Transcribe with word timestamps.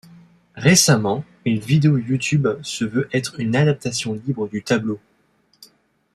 Récemment, 0.55 1.23
une 1.45 1.59
vidéo 1.59 1.95
Youtube 1.99 2.47
se 2.63 2.85
veut 2.85 3.07
être 3.13 3.39
une 3.39 3.55
adaptation 3.55 4.15
libre 4.25 4.47
du 4.47 4.63
tableau. 4.63 4.99